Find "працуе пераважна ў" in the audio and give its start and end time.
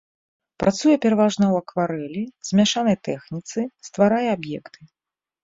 0.61-1.55